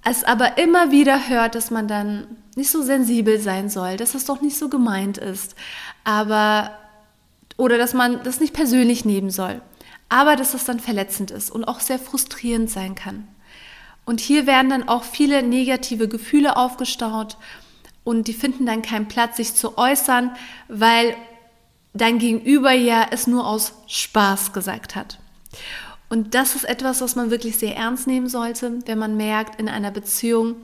es 0.04 0.24
aber 0.24 0.58
immer 0.58 0.90
wieder 0.90 1.28
hört, 1.28 1.54
dass 1.54 1.70
man 1.70 1.86
dann 1.88 2.26
nicht 2.56 2.70
so 2.70 2.82
sensibel 2.82 3.38
sein 3.40 3.68
soll, 3.68 3.96
dass 3.96 4.12
das 4.12 4.24
doch 4.24 4.40
nicht 4.40 4.56
so 4.56 4.68
gemeint 4.68 5.18
ist, 5.18 5.54
aber 6.04 6.72
oder 7.56 7.76
dass 7.76 7.92
man 7.92 8.22
das 8.22 8.40
nicht 8.40 8.54
persönlich 8.54 9.04
nehmen 9.04 9.30
soll, 9.30 9.60
aber 10.08 10.36
dass 10.36 10.52
das 10.52 10.64
dann 10.64 10.80
verletzend 10.80 11.30
ist 11.30 11.50
und 11.50 11.64
auch 11.64 11.80
sehr 11.80 11.98
frustrierend 11.98 12.70
sein 12.70 12.94
kann. 12.94 13.28
Und 14.04 14.20
hier 14.20 14.46
werden 14.46 14.70
dann 14.70 14.88
auch 14.88 15.04
viele 15.04 15.42
negative 15.42 16.08
Gefühle 16.08 16.56
aufgestaut 16.56 17.36
und 18.04 18.26
die 18.26 18.32
finden 18.32 18.64
dann 18.64 18.80
keinen 18.80 19.08
Platz, 19.08 19.36
sich 19.36 19.54
zu 19.54 19.76
äußern, 19.76 20.30
weil 20.68 21.14
dein 21.92 22.18
Gegenüber 22.18 22.72
ja 22.72 23.06
es 23.10 23.26
nur 23.26 23.46
aus 23.46 23.74
Spaß 23.86 24.52
gesagt 24.52 24.96
hat. 24.96 25.18
Und 26.08 26.34
das 26.34 26.54
ist 26.54 26.64
etwas, 26.64 27.02
was 27.02 27.16
man 27.16 27.30
wirklich 27.30 27.58
sehr 27.58 27.76
ernst 27.76 28.06
nehmen 28.06 28.28
sollte, 28.28 28.78
wenn 28.86 28.98
man 28.98 29.16
merkt 29.18 29.60
in 29.60 29.68
einer 29.68 29.90
Beziehung, 29.90 30.56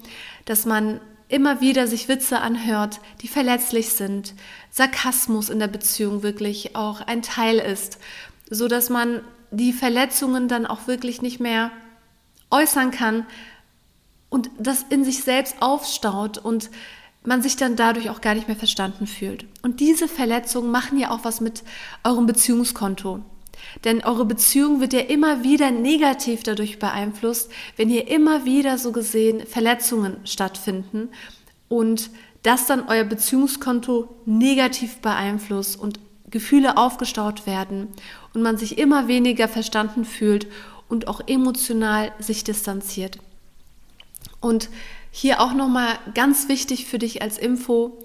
dass 0.47 0.65
man 0.65 1.01
immer 1.29 1.61
wieder 1.61 1.87
sich 1.87 2.09
Witze 2.09 2.41
anhört, 2.41 3.01
die 3.21 3.29
verletzlich 3.29 3.91
sind, 3.91 4.35
Sarkasmus 4.71 5.51
in 5.51 5.59
der 5.59 5.69
Beziehung 5.69 6.23
wirklich 6.23 6.77
auch 6.77 7.01
ein 7.03 7.23
Teil 7.23 7.59
ist, 7.59 7.99
so 8.51 8.69
dass 8.69 8.91
man 8.91 9.21
die 9.51 9.73
Verletzungen 9.73 10.49
dann 10.49 10.67
auch 10.67 10.87
wirklich 10.87 11.23
nicht 11.23 11.41
mehr 11.41 11.71
äußern 12.51 12.91
kann 12.91 13.27
und 14.29 14.51
das 14.59 14.85
in 14.89 15.05
sich 15.05 15.23
selbst 15.23 15.57
aufstaut 15.61 16.39
und 16.39 16.71
man 17.25 17.43
sich 17.43 17.57
dann 17.57 17.77
dadurch 17.77 18.11
auch 18.11 18.21
gar 18.21 18.35
nicht 18.35 18.49
mehr 18.49 18.57
verstanden 18.57 19.07
fühlt. 19.07 19.47
Und 19.63 19.81
diese 19.81 20.09
Verletzungen 20.09 20.71
machen 20.71 20.99
ja 20.99 21.11
auch 21.11 21.21
was 21.23 21.41
mit 21.41 21.63
eurem 22.03 22.27
Beziehungskonto. 22.27 23.21
Denn 23.85 24.05
eure 24.05 24.25
Beziehung 24.25 24.81
wird 24.81 24.93
ja 24.93 25.01
immer 25.01 25.43
wieder 25.43 25.71
negativ 25.71 26.43
dadurch 26.43 26.79
beeinflusst, 26.79 27.51
wenn 27.77 27.89
hier 27.89 28.09
immer 28.09 28.45
wieder 28.45 28.77
so 28.77 28.93
gesehen 28.93 29.47
Verletzungen 29.47 30.19
stattfinden 30.25 31.09
und 31.69 32.11
das 32.43 32.67
dann 32.67 32.89
euer 32.89 33.05
Beziehungskonto 33.05 34.17
negativ 34.27 34.99
beeinflusst 34.99 35.79
und 35.79 35.99
Gefühle 36.29 36.77
aufgestaut 36.77 37.47
werden 37.47 37.89
und 38.35 38.43
man 38.43 38.57
sich 38.59 38.79
immer 38.79 39.09
weniger 39.09 39.49
verstanden 39.49 40.05
fühlt 40.05 40.47
und 40.89 41.09
auch 41.09 41.21
emotional 41.27 42.13
sich 42.19 42.45
distanziert. 42.45 43.19
Und 44.41 44.69
hier 45.11 45.41
auch 45.41 45.55
nochmal 45.55 45.97
ganz 46.15 46.49
wichtig 46.49 46.87
für 46.87 46.99
dich 46.99 47.23
als 47.23 47.39
Info, 47.39 47.99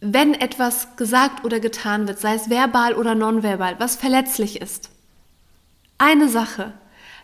wenn 0.00 0.32
etwas 0.32 0.96
gesagt 0.96 1.44
oder 1.44 1.60
getan 1.60 2.08
wird, 2.08 2.18
sei 2.18 2.34
es 2.34 2.48
verbal 2.48 2.94
oder 2.94 3.14
nonverbal, 3.14 3.78
was 3.78 3.96
verletzlich 3.96 4.60
ist. 4.60 4.88
Eine 5.98 6.30
Sache, 6.30 6.72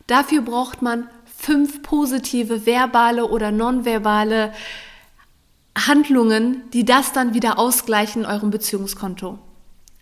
dafür 0.06 0.42
braucht 0.42 0.82
man 0.82 1.08
fünf 1.24 1.82
positive 1.82 2.66
verbale 2.66 3.26
oder 3.26 3.50
nonverbale 3.50 4.52
Handlungen, 5.76 6.70
die 6.72 6.84
das 6.84 7.12
dann 7.12 7.34
wieder 7.34 7.58
ausgleichen 7.58 8.24
in 8.24 8.28
eurem 8.28 8.50
Beziehungskonto. 8.50 9.38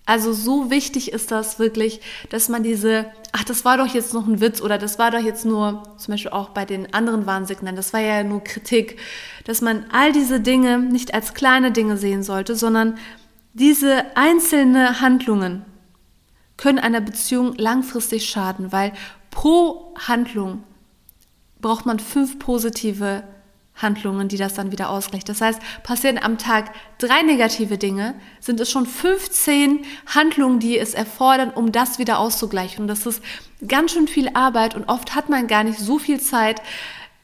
Also 0.07 0.35
so 0.35 0.71
wichtig 0.71 1.13
ist 1.13 1.31
das 1.31 1.59
wirklich, 1.59 2.01
dass 2.29 2.51
man 2.51 2.63
diese, 2.63 3.07
ach, 3.33 3.45
das 3.45 3.65
war 3.65 3.79
doch 3.79 3.87
jetzt 3.87 4.13
noch 4.13 4.27
ein 4.27 4.41
Witz 4.41 4.61
oder 4.61 4.77
das 4.77 4.99
war 4.99 5.11
doch 5.11 5.21
jetzt 5.21 5.47
nur, 5.47 5.83
zum 5.97 6.13
Beispiel 6.13 6.31
auch 6.33 6.51
bei 6.51 6.67
den 6.67 6.93
anderen 6.93 7.25
Warnsignalen, 7.25 7.77
das 7.77 7.95
war 7.95 8.01
ja 8.01 8.23
nur 8.23 8.45
Kritik, 8.45 8.99
dass 9.45 9.63
man 9.63 9.87
all 9.93 10.13
diese 10.13 10.41
Dinge 10.41 10.79
nicht 10.79 11.15
als 11.15 11.33
kleine 11.33 11.73
Dinge 11.73 11.97
sehen 11.97 12.23
sollte, 12.23 12.55
sondern 12.55 12.99
diese 13.55 14.05
einzelnen 14.15 15.01
Handlungen 15.01 15.65
können 16.59 16.79
einer 16.79 17.01
Beziehung 17.01 17.55
langfristig 17.57 18.29
schaden, 18.29 18.73
weil 18.73 18.93
pro 19.31 19.95
Handlung 19.97 20.65
braucht 21.61 21.87
man 21.87 21.99
fünf 21.99 22.39
positive 22.39 23.25
Handlungen, 23.77 24.29
die 24.29 24.37
das 24.37 24.55
dann 24.55 24.71
wieder 24.73 24.89
ausgleicht. 24.89 25.29
Das 25.29 25.41
heißt, 25.41 25.61
passieren 25.83 26.19
am 26.19 26.39
Tag 26.39 26.73
drei 26.99 27.23
negative 27.23 27.77
Dinge, 27.77 28.15
sind 28.41 28.61
es 28.61 28.71
schon 28.71 28.87
15 28.87 29.85
Handlungen, 30.07 30.61
die 30.61 30.79
es 30.79 30.95
erfordern, 30.95 31.51
um 31.51 31.73
das 31.73 31.99
wieder 31.99 32.19
auszugleichen. 32.19 32.83
Und 32.83 32.89
das 32.89 33.05
ist 33.07 33.23
ganz 33.67 33.93
schön 33.93 34.07
viel 34.07 34.31
Arbeit 34.35 34.77
und 34.77 34.89
oft 34.89 35.15
hat 35.15 35.29
man 35.29 35.49
gar 35.49 35.65
nicht 35.65 35.79
so 35.79 35.99
viel 35.99 36.21
Zeit, 36.21 36.63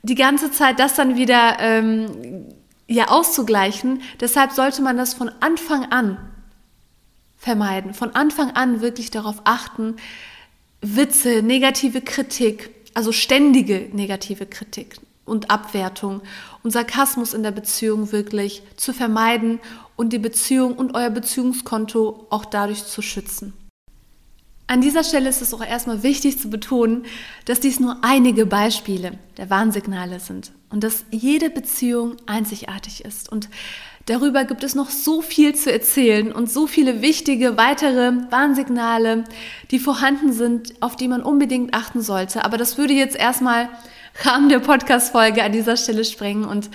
die 0.03 0.15
ganze 0.15 0.51
Zeit 0.51 0.81
das 0.81 0.95
dann 0.95 1.17
wieder 1.17 1.59
ähm, 1.61 2.47
ja 2.89 3.09
auszugleichen. 3.09 4.03
Deshalb 4.19 4.51
sollte 4.53 4.83
man 4.83 4.97
das 4.97 5.15
von 5.15 5.31
Anfang 5.41 5.85
an 5.93 6.19
vermeiden, 7.37 7.95
von 7.95 8.15
Anfang 8.15 8.51
an 8.51 8.81
wirklich 8.81 9.11
darauf 9.11 9.43
achten, 9.45 9.97
Witze, 10.83 11.43
negative 11.43 12.01
Kritik, 12.01 12.71
also 12.95 13.13
ständige 13.13 13.89
negative 13.93 14.47
Kritik 14.47 14.97
und 15.31 15.51
Abwertung 15.51 16.21
und 16.63 16.73
Sarkasmus 16.73 17.33
in 17.33 17.43
der 17.43 17.53
Beziehung 17.53 18.13
wirklich 18.13 18.63
zu 18.77 18.93
vermeiden 18.93 19.61
und 19.97 20.13
die 20.13 20.19
Beziehung 20.19 20.75
und 20.75 20.95
euer 20.95 21.11
Beziehungskonto 21.11 22.27
auch 22.31 22.45
dadurch 22.45 22.85
zu 22.85 23.01
schützen. 23.01 23.55
An 24.71 24.81
dieser 24.81 25.03
Stelle 25.03 25.29
ist 25.29 25.43
es 25.43 25.53
auch 25.53 25.67
erstmal 25.67 26.05
wichtig 26.05 26.39
zu 26.39 26.49
betonen, 26.49 27.05
dass 27.45 27.59
dies 27.59 27.81
nur 27.81 27.99
einige 28.03 28.47
Beispiele 28.47 29.19
der 29.37 29.51
Warnsignale 29.51 30.21
sind 30.21 30.53
und 30.71 30.85
dass 30.85 31.05
jede 31.11 31.51
Beziehung 31.51 32.15
einzigartig 32.27 33.05
ist. 33.05 33.33
Und 33.33 33.49
darüber 34.07 34.45
gibt 34.45 34.63
es 34.63 34.77
noch 34.77 34.91
so 34.91 35.23
viel 35.23 35.57
zu 35.57 35.73
erzählen 35.73 36.31
und 36.31 36.49
so 36.49 36.69
viele 36.69 37.03
wichtige 37.03 37.57
weitere 37.57 38.13
Warnsignale, 38.31 39.25
die 39.73 39.81
vorhanden 39.81 40.33
sind, 40.33 40.81
auf 40.81 40.95
die 40.95 41.09
man 41.09 41.25
unbedingt 41.25 41.75
achten 41.75 42.01
sollte. 42.01 42.45
Aber 42.45 42.57
das 42.57 42.79
würde 42.79 42.95
jetzt 42.95 43.17
erstmal 43.17 43.69
Rahmen 44.21 44.49
der 44.49 44.59
Podcast-Folge 44.59 45.43
an 45.43 45.53
dieser 45.53 45.77
Stelle 45.77 46.05
sprengen. 46.05 46.45
Und 46.45 46.71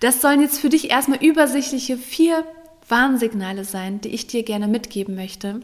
das 0.00 0.20
sollen 0.20 0.40
jetzt 0.40 0.60
für 0.60 0.68
dich 0.68 0.90
erstmal 0.90 1.22
übersichtliche 1.22 1.96
vier 1.96 2.44
Warnsignale 2.88 3.64
sein, 3.64 4.00
die 4.00 4.08
ich 4.08 4.26
dir 4.26 4.42
gerne 4.42 4.68
mitgeben 4.68 5.14
möchte. 5.14 5.60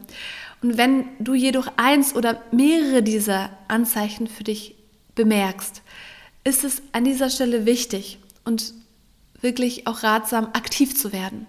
Und 0.62 0.76
wenn 0.76 1.06
du 1.18 1.34
jedoch 1.34 1.68
eins 1.76 2.14
oder 2.14 2.40
mehrere 2.50 3.02
dieser 3.02 3.50
Anzeichen 3.68 4.26
für 4.26 4.44
dich 4.44 4.74
bemerkst, 5.14 5.82
ist 6.44 6.64
es 6.64 6.82
an 6.92 7.04
dieser 7.04 7.30
Stelle 7.30 7.66
wichtig 7.66 8.18
und 8.44 8.74
wirklich 9.40 9.86
auch 9.86 10.02
ratsam, 10.02 10.46
aktiv 10.52 10.96
zu 10.96 11.12
werden 11.12 11.46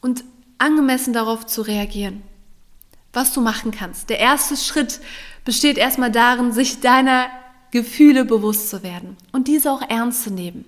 und 0.00 0.24
angemessen 0.58 1.12
darauf 1.12 1.46
zu 1.46 1.62
reagieren, 1.62 2.22
was 3.12 3.32
du 3.32 3.40
machen 3.40 3.70
kannst. 3.70 4.10
Der 4.10 4.18
erste 4.18 4.56
Schritt 4.56 5.00
besteht 5.44 5.78
erstmal 5.78 6.10
darin, 6.10 6.52
sich 6.52 6.80
deiner 6.80 7.28
Gefühle 7.70 8.24
bewusst 8.24 8.70
zu 8.70 8.82
werden 8.82 9.16
und 9.32 9.48
diese 9.48 9.70
auch 9.70 9.82
ernst 9.88 10.24
zu 10.24 10.30
nehmen. 10.30 10.64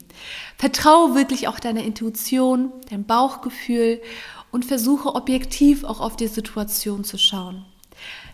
Vertraue 0.58 1.14
wirklich 1.14 1.48
auch 1.48 1.58
deiner 1.58 1.82
Intuition, 1.82 2.72
dein 2.90 3.04
Bauchgefühl 3.04 4.00
und 4.50 4.64
versuche 4.64 5.14
objektiv 5.14 5.84
auch 5.84 6.00
auf 6.00 6.16
die 6.16 6.26
Situation 6.26 7.04
zu 7.04 7.18
schauen. 7.18 7.64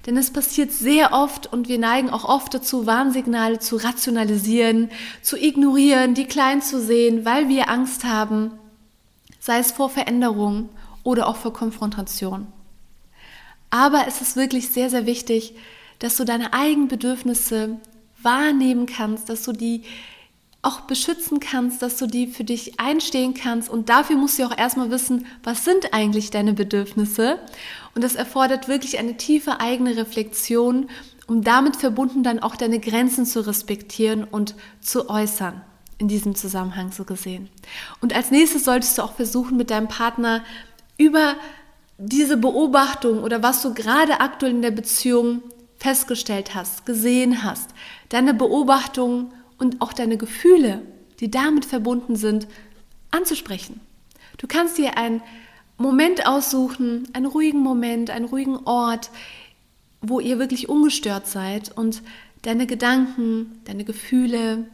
Denn 0.07 0.17
es 0.17 0.33
passiert 0.33 0.73
sehr 0.73 1.13
oft 1.13 1.53
und 1.53 1.69
wir 1.69 1.79
neigen 1.79 2.11
auch 2.11 2.25
oft 2.25 2.55
dazu, 2.55 2.87
Warnsignale 2.87 3.59
zu 3.59 3.77
rationalisieren, 3.77 4.91
zu 5.21 5.37
ignorieren, 5.37 6.15
die 6.15 6.27
klein 6.27 6.63
zu 6.63 6.81
sehen, 6.81 7.25
weil 7.25 7.49
wir 7.49 7.69
Angst 7.69 8.05
haben, 8.05 8.53
sei 9.41 9.59
es 9.59 9.73
vor 9.73 9.91
Veränderung 9.91 10.69
oder 11.03 11.27
auch 11.27 11.37
vor 11.37 11.53
Konfrontation. 11.53 12.47
Aber 13.71 14.07
es 14.07 14.21
ist 14.21 14.37
wirklich 14.37 14.69
sehr, 14.69 14.91
sehr 14.91 15.07
wichtig, 15.07 15.55
dass 15.99 16.17
du 16.17 16.25
deine 16.25 16.53
eigenen 16.53 16.89
Bedürfnisse 16.89 17.79
wahrnehmen 18.27 18.85
kannst, 18.85 19.31
dass 19.31 19.43
du 19.45 19.53
die 19.53 19.85
auch 20.67 20.81
beschützen 20.81 21.39
kannst, 21.39 21.81
dass 21.81 21.97
du 21.97 22.07
die 22.07 22.27
für 22.27 22.43
dich 22.43 22.81
einstehen 22.81 23.35
kannst. 23.35 23.71
Und 23.71 23.89
dafür 23.89 24.17
musst 24.17 24.39
du 24.39 24.45
auch 24.45 24.59
erstmal 24.59 24.91
wissen, 24.91 25.27
was 25.45 25.65
sind 25.65 25.95
eigentlich 25.95 26.31
deine 26.31 26.53
Bedürfnisse. 26.53 27.39
Und 27.95 28.03
das 28.03 28.17
erfordert 28.17 28.67
wirklich 28.67 28.99
eine 28.99 29.17
tiefe 29.17 29.61
eigene 29.61 29.97
Reflexion, 29.97 30.91
um 31.29 31.45
damit 31.45 31.77
verbunden 31.77 32.25
dann 32.25 32.41
auch 32.41 32.57
deine 32.57 32.81
Grenzen 32.81 33.27
zu 33.27 33.47
respektieren 33.47 34.25
und 34.25 34.57
zu 34.81 35.09
äußern. 35.09 35.63
In 35.99 36.09
diesem 36.09 36.35
Zusammenhang 36.35 36.93
so 36.93 37.05
gesehen. 37.05 37.49
Und 38.03 38.15
als 38.15 38.31
nächstes 38.31 38.65
solltest 38.65 38.99
du 38.99 39.03
auch 39.03 39.15
versuchen, 39.15 39.57
mit 39.57 39.71
deinem 39.71 39.89
Partner 39.89 40.45
über 40.99 41.37
diese 41.97 42.37
Beobachtung 42.37 43.23
oder 43.23 43.43
was 43.43 43.63
du 43.63 43.73
gerade 43.73 44.21
aktuell 44.21 44.53
in 44.53 44.63
der 44.63 44.73
Beziehung 44.73 45.43
festgestellt 45.79 46.55
hast, 46.55 46.87
gesehen 46.87 47.43
hast, 47.43 47.71
deine 48.09 48.35
Beobachtungen 48.35 49.33
und 49.59 49.81
auch 49.81 49.93
deine 49.93 50.17
Gefühle, 50.17 50.83
die 51.21 51.31
damit 51.31 51.65
verbunden 51.65 52.17
sind, 52.17 52.47
anzusprechen. 53.11 53.81
Du 54.39 54.47
kannst 54.47 54.79
dir 54.79 54.97
einen 54.97 55.23
Moment 55.79 56.27
aussuchen, 56.27 57.09
einen 57.13 57.27
ruhigen 57.27 57.61
Moment, 57.61 58.11
einen 58.11 58.27
ruhigen 58.27 58.57
Ort, 58.65 59.11
wo 60.01 60.21
ihr 60.21 60.39
wirklich 60.39 60.69
ungestört 60.69 61.27
seid 61.27 61.77
und 61.77 62.03
deine 62.43 62.67
Gedanken, 62.67 63.61
deine 63.65 63.85
Gefühle, 63.85 64.67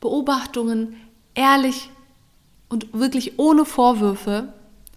Beobachtungen 0.00 0.96
ehrlich 1.34 1.90
und 2.68 2.92
wirklich 2.92 3.38
ohne 3.38 3.64
Vorwürfe 3.64 4.52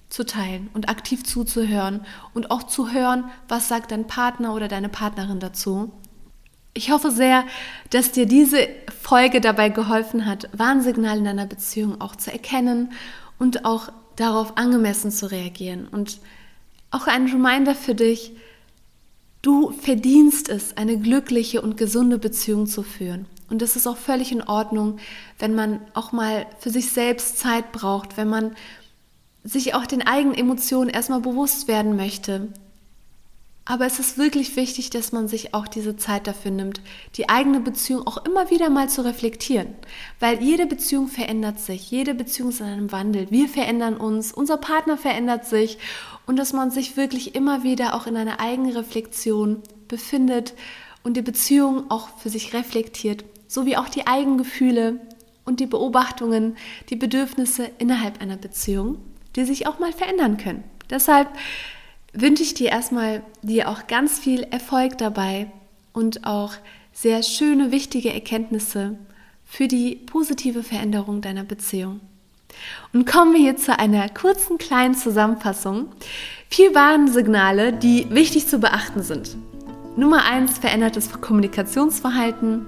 zu 0.09 0.25
teilen 0.25 0.69
und 0.73 0.89
aktiv 0.89 1.23
zuzuhören 1.23 2.05
und 2.33 2.51
auch 2.51 2.63
zu 2.63 2.91
hören, 2.91 3.25
was 3.47 3.67
sagt 3.67 3.91
dein 3.91 4.07
Partner 4.07 4.53
oder 4.53 4.67
deine 4.67 4.89
Partnerin 4.89 5.39
dazu. 5.39 5.91
Ich 6.73 6.91
hoffe 6.91 7.09
sehr, 7.11 7.45
dass 7.89 8.11
dir 8.11 8.25
diese 8.25 8.67
Folge 9.01 9.41
dabei 9.41 9.69
geholfen 9.69 10.25
hat, 10.25 10.49
Warnsignale 10.51 11.19
in 11.19 11.25
deiner 11.25 11.45
Beziehung 11.45 12.01
auch 12.01 12.15
zu 12.15 12.31
erkennen 12.31 12.91
und 13.39 13.65
auch 13.65 13.91
darauf 14.15 14.57
angemessen 14.57 15.11
zu 15.11 15.31
reagieren. 15.31 15.87
Und 15.87 16.19
auch 16.91 17.07
ein 17.07 17.27
Reminder 17.27 17.75
für 17.75 17.95
dich, 17.95 18.33
du 19.41 19.71
verdienst 19.71 20.49
es, 20.49 20.75
eine 20.77 20.97
glückliche 20.97 21.61
und 21.61 21.77
gesunde 21.77 22.17
Beziehung 22.17 22.67
zu 22.67 22.83
führen. 22.83 23.25
Und 23.49 23.61
es 23.61 23.75
ist 23.75 23.87
auch 23.87 23.97
völlig 23.97 24.31
in 24.31 24.41
Ordnung, 24.41 24.97
wenn 25.37 25.53
man 25.53 25.79
auch 25.93 26.11
mal 26.11 26.45
für 26.59 26.71
sich 26.71 26.91
selbst 26.91 27.37
Zeit 27.37 27.71
braucht, 27.71 28.17
wenn 28.17 28.27
man 28.27 28.55
sich 29.45 29.73
auch 29.73 29.85
den 29.85 30.05
eigenen 30.05 30.35
Emotionen 30.35 30.89
erstmal 30.89 31.21
bewusst 31.21 31.69
werden 31.69 31.95
möchte, 31.95 32.49
aber 33.67 33.87
es 33.87 33.97
ist 33.97 34.19
wirklich 34.19 34.55
wichtig, 34.55 34.91
dass 34.91 35.11
man 35.11 35.27
sich 35.27 35.55
auch 35.55 35.67
diese 35.67 35.97
Zeit 35.97 36.27
dafür 36.27 36.51
nimmt, 36.51 36.81
die 37.15 37.29
eigene 37.29 37.59
Beziehung 37.59 38.05
auch 38.05 38.23
immer 38.23 38.51
wieder 38.51 38.69
mal 38.69 38.89
zu 38.89 39.03
reflektieren. 39.03 39.69
Weil 40.19 40.41
jede 40.43 40.67
Beziehung 40.67 41.07
verändert 41.07 41.59
sich, 41.59 41.89
jede 41.89 42.13
Beziehung 42.13 42.49
ist 42.49 42.59
in 42.59 42.67
einem 42.67 42.91
Wandel. 42.91 43.25
Wir 43.31 43.49
verändern 43.49 43.97
uns, 43.97 44.31
unser 44.31 44.57
Partner 44.57 44.97
verändert 44.97 45.45
sich 45.47 45.79
und 46.27 46.37
dass 46.37 46.53
man 46.53 46.69
sich 46.69 46.95
wirklich 46.95 47.33
immer 47.33 47.63
wieder 47.63 47.95
auch 47.95 48.05
in 48.05 48.17
einer 48.17 48.39
eigenen 48.39 48.71
Reflexion 48.77 49.63
befindet 49.87 50.53
und 51.01 51.17
die 51.17 51.23
Beziehung 51.23 51.89
auch 51.89 52.09
für 52.19 52.29
sich 52.29 52.53
reflektiert, 52.53 53.25
sowie 53.47 53.77
auch 53.77 53.89
die 53.89 54.05
eigenen 54.05 54.37
Gefühle 54.37 54.99
und 55.43 55.59
die 55.59 55.67
Beobachtungen, 55.67 56.55
die 56.89 56.95
Bedürfnisse 56.95 57.71
innerhalb 57.79 58.21
einer 58.21 58.37
Beziehung, 58.37 58.99
die 59.35 59.45
sich 59.45 59.67
auch 59.67 59.79
mal 59.79 59.93
verändern 59.93 60.37
können. 60.37 60.63
Deshalb 60.89 61.29
wünsche 62.13 62.43
ich 62.43 62.53
dir 62.53 62.69
erstmal 62.69 63.21
dir 63.41 63.69
auch 63.69 63.87
ganz 63.87 64.19
viel 64.19 64.43
Erfolg 64.43 64.97
dabei 64.97 65.51
und 65.93 66.25
auch 66.25 66.53
sehr 66.93 67.23
schöne, 67.23 67.71
wichtige 67.71 68.13
Erkenntnisse 68.13 68.97
für 69.45 69.67
die 69.67 69.95
positive 69.95 70.63
Veränderung 70.63 71.21
deiner 71.21 71.43
Beziehung. 71.43 71.99
Und 72.93 73.05
kommen 73.05 73.33
wir 73.33 73.41
hier 73.41 73.57
zu 73.57 73.77
einer 73.77 74.07
kurzen 74.09 74.57
kleinen 74.57 74.95
Zusammenfassung. 74.95 75.89
Vier 76.49 76.73
Warnsignale, 76.73 77.73
die 77.73 78.07
wichtig 78.09 78.47
zu 78.47 78.59
beachten 78.59 79.03
sind. 79.03 79.35
Nummer 79.97 80.23
eins 80.25 80.57
verändertes 80.57 81.11
Kommunikationsverhalten. 81.21 82.65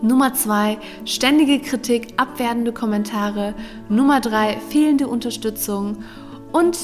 Nummer 0.00 0.34
zwei 0.34 0.78
ständige 1.04 1.58
Kritik, 1.60 2.14
abwertende 2.16 2.72
Kommentare. 2.72 3.54
Nummer 3.88 4.20
drei 4.20 4.58
fehlende 4.70 5.08
Unterstützung. 5.08 6.04
Und 6.52 6.78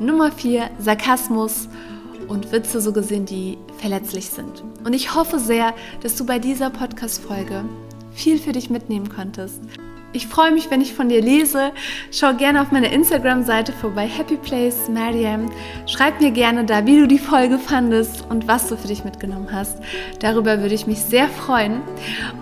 Nummer 0.00 0.32
4, 0.32 0.70
Sarkasmus 0.78 1.68
und 2.26 2.50
Witze 2.50 2.80
so 2.80 2.92
gesehen, 2.92 3.26
die 3.26 3.58
verletzlich 3.78 4.28
sind. 4.28 4.64
Und 4.84 4.92
ich 4.92 5.14
hoffe 5.14 5.38
sehr, 5.38 5.74
dass 6.02 6.16
du 6.16 6.26
bei 6.26 6.38
dieser 6.38 6.70
Podcast-Folge 6.70 7.64
viel 8.12 8.38
für 8.38 8.52
dich 8.52 8.70
mitnehmen 8.70 9.08
konntest. 9.08 9.60
Ich 10.14 10.28
freue 10.28 10.52
mich, 10.52 10.70
wenn 10.70 10.80
ich 10.80 10.94
von 10.94 11.08
dir 11.08 11.20
lese. 11.20 11.72
Schau 12.12 12.34
gerne 12.34 12.62
auf 12.62 12.70
meiner 12.70 12.92
Instagram-Seite 12.92 13.72
vorbei, 13.72 14.06
Happy 14.06 14.36
Place 14.36 14.88
Mariam. 14.88 15.50
Schreib 15.86 16.20
mir 16.20 16.30
gerne 16.30 16.64
da, 16.64 16.86
wie 16.86 17.00
du 17.00 17.08
die 17.08 17.18
Folge 17.18 17.58
fandest 17.58 18.24
und 18.30 18.46
was 18.46 18.68
du 18.68 18.76
für 18.76 18.86
dich 18.86 19.04
mitgenommen 19.04 19.48
hast. 19.50 19.78
Darüber 20.20 20.60
würde 20.60 20.76
ich 20.76 20.86
mich 20.86 21.00
sehr 21.00 21.26
freuen. 21.26 21.80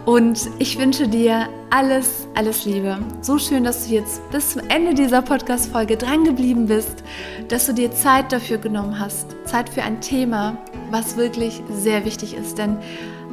Und 0.05 0.51
ich 0.59 0.79
wünsche 0.79 1.09
dir 1.09 1.49
alles, 1.71 2.29
alles 2.35 2.67
Liebe. 2.67 2.99
So 3.23 3.39
schön, 3.39 3.65
dass 3.65 3.89
du 3.89 3.95
jetzt 3.95 4.21
bis 4.31 4.51
zum 4.51 4.69
Ende 4.69 4.93
dieser 4.93 5.23
Podcast-Folge 5.23 5.97
dran 5.97 6.25
geblieben 6.25 6.67
bist, 6.67 7.03
dass 7.49 7.65
du 7.65 7.73
dir 7.73 7.91
Zeit 7.91 8.33
dafür 8.33 8.59
genommen 8.59 8.99
hast. 9.01 9.35
Zeit 9.47 9.71
für 9.71 9.83
ein 9.83 10.03
Thema, 10.03 10.59
was 10.91 11.17
wirklich 11.17 11.63
sehr 11.71 12.05
wichtig 12.05 12.35
ist. 12.35 12.59
Denn 12.59 12.77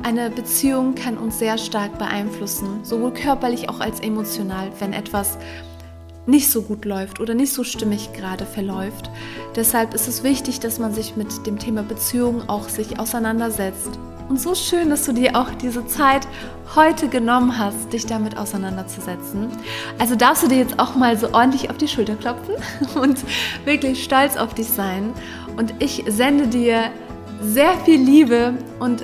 eine 0.03 0.29
Beziehung 0.29 0.95
kann 0.95 1.17
uns 1.17 1.39
sehr 1.39 1.57
stark 1.57 1.97
beeinflussen, 1.97 2.83
sowohl 2.83 3.11
körperlich 3.13 3.69
auch 3.69 3.79
als 3.79 3.99
emotional, 3.99 4.71
wenn 4.79 4.93
etwas 4.93 5.37
nicht 6.25 6.51
so 6.51 6.61
gut 6.61 6.85
läuft 6.85 7.19
oder 7.19 7.33
nicht 7.33 7.53
so 7.53 7.63
stimmig 7.63 8.13
gerade 8.13 8.45
verläuft. 8.45 9.09
Deshalb 9.55 9.93
ist 9.93 10.07
es 10.07 10.23
wichtig, 10.23 10.59
dass 10.59 10.79
man 10.79 10.93
sich 10.93 11.15
mit 11.15 11.45
dem 11.47 11.57
Thema 11.59 11.83
Beziehung 11.83 12.47
auch 12.47 12.69
sich 12.69 12.99
auseinandersetzt. 12.99 13.99
Und 14.29 14.39
so 14.39 14.53
schön, 14.53 14.91
dass 14.91 15.05
du 15.05 15.11
dir 15.11 15.35
auch 15.35 15.49
diese 15.55 15.87
Zeit 15.87 16.27
heute 16.75 17.07
genommen 17.07 17.57
hast, 17.57 17.91
dich 17.91 18.05
damit 18.05 18.37
auseinanderzusetzen. 18.37 19.47
Also 19.97 20.15
darfst 20.15 20.43
du 20.43 20.47
dir 20.47 20.59
jetzt 20.59 20.77
auch 20.77 20.95
mal 20.95 21.17
so 21.17 21.33
ordentlich 21.33 21.71
auf 21.71 21.77
die 21.77 21.87
Schulter 21.87 22.15
klopfen 22.15 22.53
und 23.01 23.17
wirklich 23.65 24.03
stolz 24.03 24.37
auf 24.37 24.53
dich 24.53 24.67
sein. 24.67 25.13
Und 25.57 25.73
ich 25.79 26.03
sende 26.07 26.47
dir 26.47 26.91
sehr 27.41 27.73
viel 27.85 27.99
Liebe 27.99 28.53
und 28.79 29.03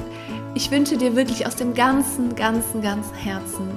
ich 0.56 0.72
wünsche 0.72 0.98
dir 0.98 1.16
wirklich 1.16 1.46
aus 1.46 1.58
dem 1.58 1.74
ganzen, 1.74 2.34
ganzen, 2.36 2.82
ganzen 2.82 3.14
Herzen 3.14 3.68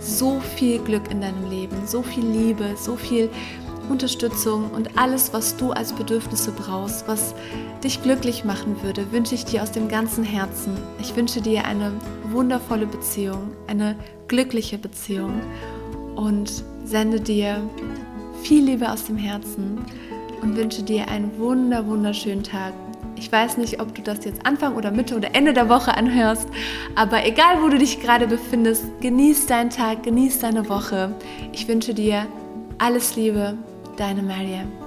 so 0.00 0.40
viel 0.40 0.78
Glück 0.80 1.10
in 1.10 1.20
deinem 1.20 1.48
Leben, 1.48 1.76
so 1.86 2.02
viel 2.02 2.24
Liebe, 2.24 2.74
so 2.76 2.96
viel 2.96 3.30
Unterstützung 3.88 4.70
und 4.70 4.98
alles, 4.98 5.32
was 5.34 5.56
du 5.56 5.72
als 5.72 5.92
Bedürfnisse 5.92 6.52
brauchst, 6.52 7.06
was 7.06 7.34
dich 7.82 8.02
glücklich 8.02 8.44
machen 8.44 8.82
würde, 8.82 9.12
wünsche 9.12 9.34
ich 9.34 9.44
dir 9.44 9.62
aus 9.62 9.72
dem 9.72 9.88
ganzen 9.88 10.24
Herzen. 10.24 10.74
Ich 11.00 11.14
wünsche 11.16 11.42
dir 11.42 11.66
eine 11.66 11.92
wundervolle 12.30 12.86
Beziehung, 12.86 13.52
eine 13.66 13.94
glückliche 14.26 14.78
Beziehung 14.78 15.40
und 16.16 16.64
sende 16.84 17.20
dir 17.20 17.60
viel 18.42 18.64
Liebe 18.64 18.90
aus 18.90 19.04
dem 19.04 19.18
Herzen 19.18 19.78
und 20.40 20.56
wünsche 20.56 20.82
dir 20.82 21.08
einen 21.08 21.38
wunder, 21.38 21.86
wunderschönen 21.86 22.42
Tag 22.42 22.72
ich 23.16 23.30
weiß 23.30 23.56
nicht, 23.56 23.80
ob 23.80 23.94
du 23.94 24.02
das 24.02 24.24
jetzt 24.24 24.44
Anfang 24.46 24.74
oder 24.74 24.90
Mitte 24.90 25.16
oder 25.16 25.34
Ende 25.34 25.52
der 25.52 25.68
Woche 25.68 25.96
anhörst, 25.96 26.48
aber 26.94 27.26
egal, 27.26 27.62
wo 27.62 27.68
du 27.68 27.78
dich 27.78 28.00
gerade 28.00 28.26
befindest, 28.26 28.84
genieß 29.00 29.46
deinen 29.46 29.70
Tag, 29.70 30.02
genieß 30.02 30.40
deine 30.40 30.68
Woche. 30.68 31.14
Ich 31.52 31.68
wünsche 31.68 31.94
dir 31.94 32.26
alles 32.78 33.16
Liebe, 33.16 33.56
deine 33.96 34.22
Mariam. 34.22 34.83